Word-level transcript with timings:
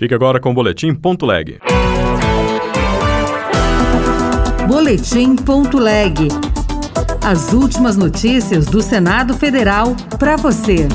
Fique 0.00 0.14
agora 0.14 0.38
com 0.38 0.52
o 0.52 0.54
Boletim 0.54 0.94
Ponto 0.94 1.26
Leg. 1.26 1.58
Boletim 4.68 5.34
Ponto 5.34 5.76
Leg. 5.76 6.28
As 7.26 7.52
últimas 7.52 7.96
notícias 7.96 8.66
do 8.66 8.80
Senado 8.80 9.36
Federal 9.36 9.96
para 10.16 10.36
você. 10.36 10.86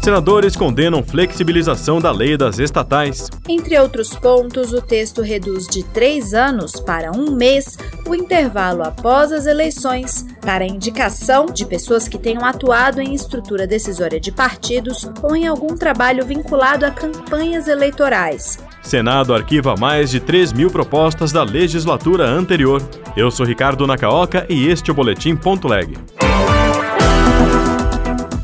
Senadores 0.00 0.54
condenam 0.54 1.02
flexibilização 1.02 2.00
da 2.00 2.12
lei 2.12 2.36
das 2.36 2.60
estatais. 2.60 3.28
Entre 3.48 3.76
outros 3.76 4.14
pontos, 4.14 4.72
o 4.72 4.80
texto 4.80 5.20
reduz 5.20 5.66
de 5.66 5.82
três 5.82 6.34
anos 6.34 6.78
para 6.78 7.10
um 7.10 7.32
mês 7.32 7.76
o 8.06 8.14
intervalo 8.14 8.84
após 8.84 9.32
as 9.32 9.44
eleições 9.44 10.24
para 10.46 10.62
a 10.62 10.68
indicação 10.68 11.46
de 11.46 11.66
pessoas 11.66 12.06
que 12.06 12.16
tenham 12.16 12.44
atuado 12.44 13.00
em 13.00 13.12
estrutura 13.12 13.66
decisória 13.66 14.20
de 14.20 14.30
partidos 14.30 15.10
ou 15.20 15.34
em 15.34 15.44
algum 15.44 15.76
trabalho 15.76 16.24
vinculado 16.24 16.86
a 16.86 16.90
campanhas 16.92 17.66
eleitorais. 17.66 18.56
Senado 18.80 19.34
arquiva 19.34 19.74
mais 19.76 20.08
de 20.08 20.20
3 20.20 20.52
mil 20.52 20.70
propostas 20.70 21.32
da 21.32 21.42
legislatura 21.42 22.24
anterior. 22.24 22.80
Eu 23.16 23.28
sou 23.28 23.44
Ricardo 23.44 23.88
Nacaoca 23.88 24.46
e 24.48 24.68
este 24.68 24.88
é 24.88 24.92
o 24.92 24.94
Boletim 24.94 25.34
Ponto 25.34 25.66
Leg. 25.66 25.98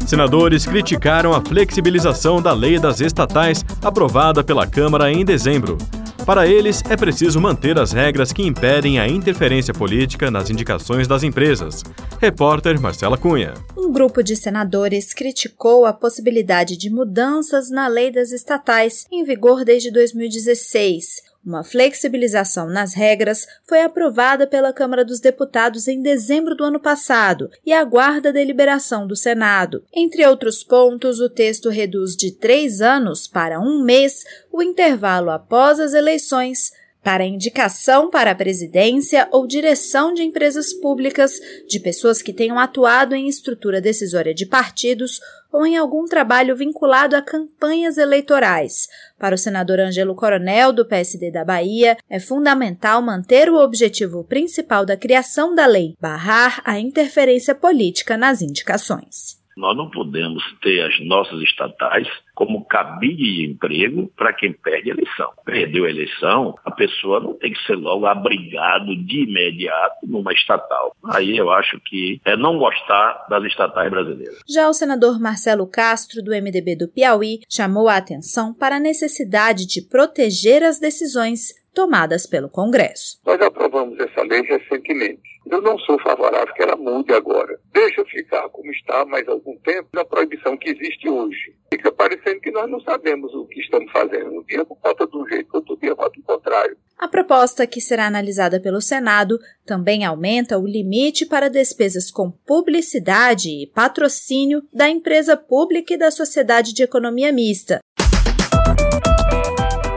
Senadores 0.05 0.67
criticaram 0.67 1.33
a 1.33 1.41
flexibilização 1.41 2.43
da 2.43 2.53
lei 2.53 2.81
das 2.81 3.01
estatais 3.01 3.65
aprovada 3.81 4.43
pela 4.43 4.67
Câmara 4.67 5.12
em 5.12 5.25
dezembro. 5.25 5.79
Para 6.25 6.47
eles, 6.47 6.83
é 6.89 6.97
preciso 6.97 7.41
manter 7.41 7.77
as 7.79 7.91
regras 7.91 8.33
que 8.33 8.47
impedem 8.47 9.01
a 9.01 9.09
interferência 9.09 9.75
política 9.75 10.31
nas 10.31 10.51
indicações 10.51 11.09
das 11.09 11.25
empresas. 11.25 11.83
Repórter 12.21 12.81
Marcela 12.81 13.19
Cunha. 13.19 13.55
Um 13.77 13.91
grupo 13.91 14.23
de 14.23 14.37
senadores 14.37 15.12
criticou 15.12 15.85
a 15.85 15.93
possibilidade 15.93 16.77
de 16.77 16.89
mudanças 16.89 17.71
na 17.71 17.89
lei 17.89 18.12
das 18.12 18.31
estatais, 18.31 19.05
em 19.11 19.25
vigor 19.25 19.65
desde 19.65 19.91
2016. 19.91 21.32
Uma 21.45 21.65
flexibilização 21.65 22.69
nas 22.69 22.95
regras 22.95 23.47
foi 23.69 23.83
aprovada 23.83 24.47
pela 24.47 24.73
Câmara 24.73 25.05
dos 25.05 25.19
Deputados 25.19 25.89
em 25.89 26.01
dezembro 26.01 26.55
do 26.55 26.62
ano 26.62 26.79
passado 26.79 27.51
e 27.67 27.73
aguarda 27.73 28.29
a 28.29 28.33
deliberação 28.33 29.09
do 29.09 29.17
Senado. 29.17 29.83
Entre 29.93 30.25
outros 30.25 30.62
pontos, 30.62 31.19
o 31.19 31.29
texto 31.29 31.69
reduz 31.69 32.15
de 32.15 32.31
três 32.31 32.81
anos 32.81 33.27
para 33.27 33.59
um 33.59 33.83
mês 33.83 34.23
o 34.53 34.62
intervalo 34.62 35.31
após 35.31 35.81
as 35.81 35.95
eleições 35.95 36.71
para 37.03 37.25
indicação 37.25 38.08
para 38.08 38.31
a 38.31 38.34
presidência 38.34 39.28
ou 39.33 39.47
direção 39.47 40.14
de 40.14 40.22
empresas 40.22 40.72
públicas 40.72 41.41
de 41.69 41.81
pessoas 41.81 42.22
que 42.22 42.33
tenham 42.33 42.59
atuado 42.59 43.14
em 43.14 43.28
estrutura 43.28 43.81
decisória 43.81 44.33
de 44.33 44.47
partidos 44.47 45.20
ou 45.53 45.67
em 45.67 45.77
algum 45.77 46.06
trabalho 46.06 46.56
vinculado 46.56 47.14
a 47.14 47.20
campanhas 47.20 47.98
eleitorais. 47.98 48.89
Para 49.19 49.34
o 49.34 49.39
senador 49.39 49.81
Ângelo 49.81 50.14
Coronel, 50.14 50.72
do 50.72 50.86
PSD 50.86 51.31
da 51.31 51.44
Bahia, 51.44 51.98
é 52.09 52.19
fundamental 52.19 53.03
manter 53.03 53.50
o 53.50 53.61
objetivo 53.61 54.25
principal 54.25 54.87
da 54.87 54.97
criação 54.97 55.55
da 55.55 55.66
lei, 55.66 55.94
barrar 56.00 56.62
a 56.64 56.78
interferência 56.78 57.55
política 57.55 58.16
nas 58.16 58.41
indicações. 58.41 59.42
Nós 59.56 59.77
não 59.77 59.91
podemos 59.91 60.42
ter 60.61 60.81
as 60.83 60.98
nossas 61.05 61.41
estatais 61.42 62.08
como 62.34 62.64
cabide 62.64 63.22
de 63.22 63.47
emprego 63.47 64.11
para 64.17 64.33
quem 64.33 64.53
perde 64.53 64.91
a 64.91 64.94
eleição. 64.94 65.31
Perdeu 65.44 65.84
a 65.84 65.91
eleição, 65.91 66.55
a 66.64 66.70
pessoa 66.70 67.20
não 67.20 67.34
tem 67.34 67.53
que 67.53 67.62
ser 67.67 67.75
logo 67.75 68.06
abrigado 68.06 68.97
de 68.97 69.25
imediato 69.25 70.06
numa 70.06 70.33
estatal. 70.33 70.97
Aí 71.05 71.36
eu 71.36 71.50
acho 71.50 71.78
que 71.81 72.20
é 72.25 72.36
não 72.36 72.59
gostar 72.59 73.27
das 73.28 73.44
estatais 73.44 73.91
brasileiras. 73.91 74.41
Já 74.48 74.69
o 74.69 74.72
senador 74.72 75.20
Marcelo 75.20 75.66
Castro, 75.66 76.22
do 76.22 76.33
MDB 76.33 76.77
do 76.77 76.89
Piauí, 76.89 77.41
chamou 77.48 77.89
a 77.89 77.97
atenção 77.97 78.55
para 78.55 78.77
a 78.77 78.81
necessidade 78.81 79.66
de 79.66 79.83
proteger 79.83 80.62
as 80.62 80.78
decisões 80.78 81.62
tomadas 81.75 82.27
pelo 82.27 82.48
Congresso. 82.48 83.19
Nós 83.25 83.41
aprovamos 83.41 83.98
essa 83.98 84.23
lei 84.23 84.42
recentemente. 84.42 85.23
Eu 85.47 85.61
não 85.61 85.78
sou 85.81 85.98
favorável 86.01 86.55
que 86.55 86.62
ela 86.62 86.77
mude 86.77 87.12
agora. 87.12 87.59
Deixa 87.72 88.05
ficar 88.05 88.49
como 88.50 88.71
está 88.71 89.05
mais 89.05 89.27
algum 89.28 89.56
tempo 89.59 89.88
na 89.93 90.05
proibição 90.05 90.56
que 90.56 90.71
existe 90.71 91.09
hoje. 91.09 91.55
Fica 91.72 91.91
parecendo 91.91 92.41
que 92.41 92.50
nós 92.50 92.71
não 92.71 92.81
sabemos 92.81 93.34
o 93.34 93.47
que 93.47 93.60
estamos 93.60 93.91
fazendo. 93.91 94.31
Um 94.31 94.44
dia 94.44 94.65
vota 94.65 95.06
de 95.06 95.16
um 95.16 95.27
jeito, 95.27 95.49
outro 95.53 95.77
dia 95.77 95.94
vota 95.94 96.19
o 96.19 96.22
contrário. 96.22 96.77
A 96.99 97.09
proposta, 97.09 97.66
que 97.66 97.81
será 97.81 98.06
analisada 98.06 98.60
pelo 98.60 98.81
Senado, 98.81 99.39
também 99.66 100.04
aumenta 100.04 100.59
o 100.59 100.66
limite 100.66 101.27
para 101.27 101.50
despesas 101.50 102.10
com 102.10 102.31
publicidade 102.31 103.50
e 103.50 103.66
patrocínio 103.66 104.62
da 104.72 104.89
empresa 104.89 105.37
pública 105.37 105.94
e 105.94 105.99
da 105.99 106.10
sociedade 106.10 106.72
de 106.72 106.84
economia 106.84 107.33
mista, 107.33 107.81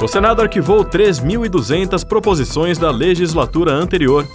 o 0.05 0.07
Senado 0.07 0.39
arquivou 0.39 0.85
3.200 0.85 2.05
proposições 2.05 2.77
da 2.77 2.91
legislatura 2.91 3.71
anterior. 3.71 4.27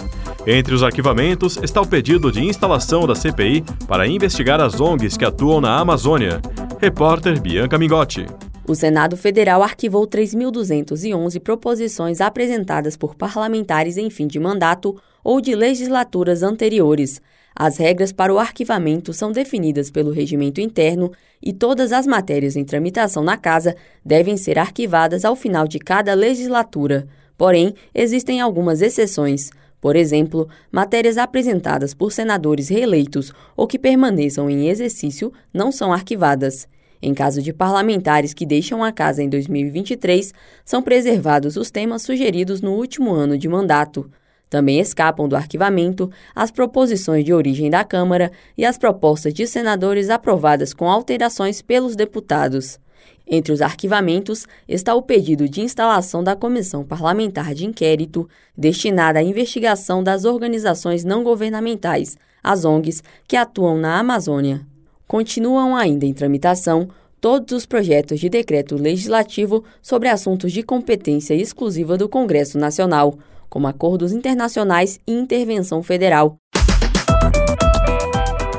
Entre 0.44 0.74
os 0.74 0.82
arquivamentos 0.82 1.56
está 1.62 1.80
o 1.80 1.86
pedido 1.86 2.32
de 2.32 2.44
instalação 2.44 3.06
da 3.06 3.14
CPI 3.14 3.62
para 3.86 4.04
investigar 4.04 4.60
as 4.60 4.80
ONGs 4.80 5.16
que 5.16 5.24
atuam 5.24 5.60
na 5.60 5.78
Amazônia. 5.78 6.40
Repórter 6.80 7.40
Bianca 7.40 7.78
Mingotti. 7.78 8.26
O 8.66 8.74
Senado 8.74 9.16
Federal 9.16 9.62
arquivou 9.62 10.08
3.211 10.08 11.38
proposições 11.38 12.20
apresentadas 12.20 12.96
por 12.96 13.14
parlamentares 13.14 13.96
em 13.96 14.10
fim 14.10 14.26
de 14.26 14.40
mandato 14.40 14.96
ou 15.22 15.40
de 15.40 15.54
legislaturas 15.54 16.42
anteriores. 16.42 17.22
As 17.54 17.76
regras 17.76 18.12
para 18.12 18.32
o 18.32 18.38
arquivamento 18.38 19.12
são 19.12 19.32
definidas 19.32 19.90
pelo 19.90 20.12
regimento 20.12 20.60
interno 20.60 21.12
e 21.42 21.52
todas 21.52 21.92
as 21.92 22.06
matérias 22.06 22.56
em 22.56 22.64
tramitação 22.64 23.22
na 23.22 23.36
Casa 23.36 23.76
devem 24.04 24.36
ser 24.36 24.58
arquivadas 24.58 25.24
ao 25.24 25.34
final 25.34 25.66
de 25.66 25.78
cada 25.78 26.14
legislatura. 26.14 27.06
Porém, 27.36 27.74
existem 27.94 28.40
algumas 28.40 28.82
exceções. 28.82 29.50
Por 29.80 29.96
exemplo, 29.96 30.48
matérias 30.70 31.16
apresentadas 31.16 31.94
por 31.94 32.12
senadores 32.12 32.68
reeleitos 32.68 33.32
ou 33.56 33.66
que 33.66 33.78
permaneçam 33.78 34.50
em 34.50 34.68
exercício 34.68 35.32
não 35.52 35.72
são 35.72 35.92
arquivadas. 35.92 36.68
Em 37.02 37.14
caso 37.14 37.40
de 37.40 37.52
parlamentares 37.52 38.34
que 38.34 38.44
deixam 38.44 38.84
a 38.84 38.92
casa 38.92 39.22
em 39.22 39.28
2023, 39.28 40.34
são 40.66 40.82
preservados 40.82 41.56
os 41.56 41.70
temas 41.70 42.02
sugeridos 42.02 42.60
no 42.60 42.72
último 42.72 43.12
ano 43.12 43.38
de 43.38 43.48
mandato. 43.48 44.10
Também 44.50 44.80
escapam 44.80 45.28
do 45.28 45.36
arquivamento 45.36 46.10
as 46.34 46.50
proposições 46.50 47.24
de 47.24 47.32
origem 47.32 47.70
da 47.70 47.84
Câmara 47.84 48.32
e 48.58 48.64
as 48.64 48.76
propostas 48.76 49.32
de 49.32 49.46
senadores 49.46 50.10
aprovadas 50.10 50.74
com 50.74 50.90
alterações 50.90 51.62
pelos 51.62 51.94
deputados. 51.94 52.80
Entre 53.32 53.52
os 53.52 53.62
arquivamentos 53.62 54.48
está 54.68 54.92
o 54.92 55.02
pedido 55.02 55.48
de 55.48 55.60
instalação 55.60 56.24
da 56.24 56.34
Comissão 56.34 56.84
Parlamentar 56.84 57.54
de 57.54 57.64
Inquérito, 57.64 58.28
destinada 58.58 59.20
à 59.20 59.22
investigação 59.22 60.02
das 60.02 60.24
organizações 60.24 61.04
não 61.04 61.22
governamentais, 61.22 62.18
as 62.42 62.64
ONGs, 62.64 63.04
que 63.28 63.36
atuam 63.36 63.78
na 63.78 64.00
Amazônia. 64.00 64.66
Continuam 65.06 65.76
ainda 65.76 66.04
em 66.04 66.12
tramitação 66.12 66.88
todos 67.20 67.52
os 67.56 67.66
projetos 67.66 68.18
de 68.18 68.28
decreto 68.28 68.74
legislativo 68.74 69.62
sobre 69.80 70.08
assuntos 70.08 70.50
de 70.50 70.64
competência 70.64 71.34
exclusiva 71.34 71.96
do 71.96 72.08
Congresso 72.08 72.58
Nacional, 72.58 73.16
como 73.50 73.66
acordos 73.66 74.12
internacionais 74.12 74.98
e 75.06 75.12
intervenção 75.12 75.82
federal. 75.82 76.36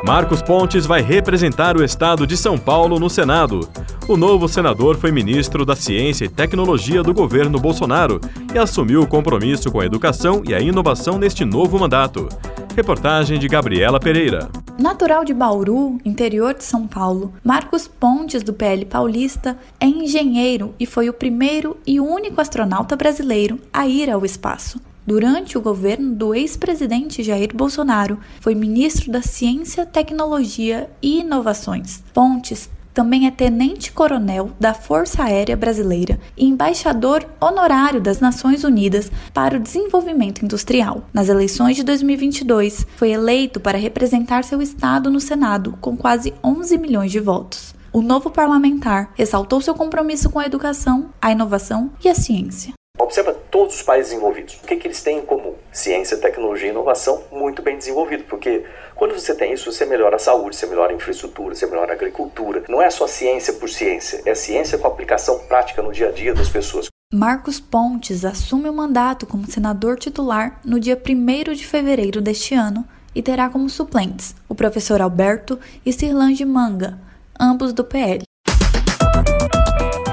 Marcos 0.04 0.42
Pontes 0.42 0.86
vai 0.86 1.02
representar 1.02 1.78
o 1.78 1.84
estado 1.84 2.28
de 2.28 2.36
São 2.36 2.58
Paulo 2.58 3.00
no 3.00 3.10
Senado. 3.10 3.70
O 4.08 4.18
novo 4.18 4.50
senador 4.50 4.98
foi 4.98 5.12
ministro 5.12 5.64
da 5.64 5.76
Ciência 5.76 6.26
e 6.26 6.30
Tecnologia 6.30 7.02
do 7.04 7.14
governo 7.14 7.60
Bolsonaro 7.60 8.20
e 8.54 8.58
assumiu 8.58 9.02
o 9.02 9.08
compromisso 9.08 9.72
com 9.72 9.80
a 9.80 9.86
educação 9.86 10.42
e 10.46 10.54
a 10.54 10.60
inovação 10.60 11.18
neste 11.18 11.46
novo 11.46 11.80
mandato. 11.80 12.28
Reportagem 12.76 13.40
de 13.40 13.48
Gabriela 13.48 14.00
Pereira. 14.00 14.50
Natural 14.78 15.24
de 15.24 15.34
Bauru, 15.34 16.00
interior 16.04 16.54
de 16.54 16.64
São 16.64 16.88
Paulo, 16.88 17.34
Marcos 17.44 17.88
Pontes, 17.88 18.42
do 18.42 18.54
PL 18.54 18.86
Paulista, 18.86 19.58
é 19.80 19.86
engenheiro 19.86 20.74
e 20.80 20.86
foi 20.86 21.10
o 21.10 21.14
primeiro 21.14 21.78
e 21.86 22.00
único 22.00 22.42
astronauta 22.42 22.96
brasileiro 22.96 23.60
a 23.72 23.88
ir 23.88 24.10
ao 24.10 24.26
espaço. 24.26 24.80
Durante 25.06 25.58
o 25.58 25.62
governo 25.62 26.16
do 26.16 26.34
ex-presidente 26.34 27.24
Jair 27.24 27.56
Bolsonaro, 27.56 28.20
foi 28.40 28.56
ministro 28.56 29.12
da 29.12 29.22
Ciência, 29.22 29.86
Tecnologia 29.86 30.90
e 31.02 31.20
Inovações. 31.20 32.04
Pontes 32.14 32.70
também 32.94 33.28
é 33.28 33.32
tenente-coronel 33.32 34.52
da 34.60 34.74
Força 34.74 35.24
Aérea 35.24 35.56
Brasileira 35.56 36.20
e 36.36 36.46
embaixador 36.46 37.26
honorário 37.40 38.02
das 38.02 38.20
Nações 38.20 38.64
Unidas 38.64 39.12
para 39.34 39.58
o 39.58 39.60
Desenvolvimento 39.60 40.44
Industrial. 40.44 41.04
Nas 41.14 41.30
eleições 41.30 41.76
de 41.76 41.84
2022, 41.84 42.86
foi 42.96 43.12
eleito 43.12 43.60
para 43.60 43.78
representar 43.78 44.44
seu 44.44 44.62
estado 44.62 45.10
no 45.10 45.20
Senado 45.20 45.78
com 45.80 45.96
quase 45.96 46.34
11 46.44 46.78
milhões 46.78 47.12
de 47.12 47.20
votos. 47.20 47.74
O 47.94 48.02
novo 48.02 48.30
parlamentar 48.30 49.12
ressaltou 49.16 49.60
seu 49.60 49.76
compromisso 49.76 50.30
com 50.30 50.40
a 50.40 50.46
educação, 50.46 51.10
a 51.22 51.32
inovação 51.32 51.92
e 52.04 52.08
a 52.08 52.16
ciência. 52.16 52.74
Observa 53.02 53.34
todos 53.34 53.76
os 53.76 53.82
países 53.82 54.14
envolvidos. 54.14 54.60
O 54.64 54.68
que, 54.68 54.76
que 54.76 54.88
eles 54.88 55.02
têm 55.02 55.18
em 55.18 55.26
comum? 55.26 55.56
Ciência, 55.72 56.18
tecnologia 56.18 56.68
e 56.68 56.72
inovação 56.72 57.24
muito 57.32 57.62
bem 57.64 57.76
desenvolvido, 57.76 58.26
porque 58.26 58.64
quando 58.96 59.18
você 59.18 59.34
tem 59.34 59.54
isso, 59.54 59.72
você 59.72 59.86
melhora 59.86 60.18
a 60.18 60.20
saúde, 60.20 60.56
você 60.56 60.68
melhora 60.68 60.94
a 60.94 60.96
infraestrutura, 60.96 61.56
você 61.56 61.66
melhora 61.66 61.94
a 61.94 61.96
agricultura. 61.96 62.64
Não 62.70 62.80
é 62.80 62.92
só 62.92 63.08
ciência 63.08 63.54
por 63.54 63.68
ciência, 63.70 64.22
é 64.24 64.36
ciência 64.36 64.78
com 64.78 64.88
aplicação 64.88 65.40
prática 65.40 65.82
no 65.82 65.92
dia 65.92 66.10
a 66.10 66.12
dia 66.12 66.34
das 66.34 66.48
pessoas. 66.48 66.90
Marcos 67.12 67.60
Pontes 67.60 68.24
assume 68.24 68.70
o 68.70 68.74
mandato 68.74 69.26
como 69.26 69.50
senador 69.50 69.98
titular 69.98 70.62
no 70.64 70.80
dia 70.80 70.96
1 70.96 71.54
de 71.54 71.66
fevereiro 71.66 72.22
deste 72.22 72.54
ano 72.54 72.88
e 73.16 73.24
terá 73.24 73.50
como 73.50 73.68
suplentes 73.68 74.36
o 74.48 74.54
professor 74.54 75.02
Alberto 75.02 75.60
e 75.84 75.92
Cirlange 75.92 76.46
Manga, 76.46 77.00
ambos 77.40 77.74
do 77.74 77.84
PL. 77.84 78.22